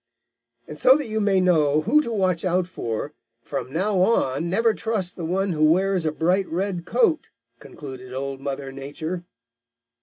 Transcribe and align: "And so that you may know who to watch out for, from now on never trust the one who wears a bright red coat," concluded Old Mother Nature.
"And 0.67 0.79
so 0.79 0.95
that 0.97 1.05
you 1.05 1.21
may 1.21 1.39
know 1.39 1.81
who 1.81 2.01
to 2.01 2.11
watch 2.11 2.43
out 2.43 2.65
for, 2.65 3.13
from 3.43 3.71
now 3.71 3.99
on 3.99 4.49
never 4.49 4.73
trust 4.73 5.15
the 5.15 5.25
one 5.25 5.51
who 5.51 5.63
wears 5.63 6.07
a 6.07 6.11
bright 6.11 6.47
red 6.47 6.85
coat," 6.85 7.29
concluded 7.59 8.11
Old 8.11 8.39
Mother 8.41 8.71
Nature. 8.71 9.25